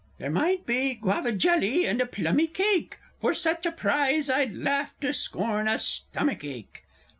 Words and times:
_There 0.17 0.31
might 0.31 0.65
be 0.65 0.95
Guava 0.95 1.31
jelly, 1.31 1.85
and 1.85 2.01
a 2.01 2.07
plummy 2.07 2.47
cake, 2.47 2.97
For 3.19 3.35
such 3.35 3.67
a 3.67 3.71
prize 3.71 4.31
I'd 4.31 4.55
laugh 4.55 4.99
to 5.01 5.13
scorn 5.13 5.67
a 5.67 5.77
stomach 5.77 6.43
ache! 6.43 6.83